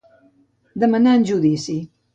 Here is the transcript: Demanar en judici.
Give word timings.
Demanar 0.85 1.15
en 1.19 1.29
judici. 1.31 1.79